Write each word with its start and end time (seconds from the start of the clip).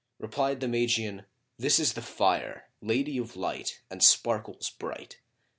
Replied 0.17 0.61
the 0.61 0.67
Magian, 0.67 1.27
"This 1.59 1.79
is 1.79 1.93
the 1.93 2.01
Fire, 2.01 2.69
lady 2.81 3.19
of 3.19 3.35
light 3.35 3.81
and 3.87 4.01
sparkles 4.03 4.67
bright! 4.71 5.19